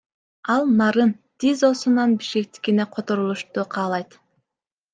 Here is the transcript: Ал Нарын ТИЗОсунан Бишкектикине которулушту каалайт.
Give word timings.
Ал 0.53 0.63
Нарын 0.79 1.11
ТИЗОсунан 1.41 2.11
Бишкектикине 2.19 2.85
которулушту 2.95 3.61
каалайт. 3.73 4.09